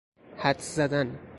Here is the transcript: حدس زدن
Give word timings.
حدس 0.37 0.61
زدن 0.75 1.19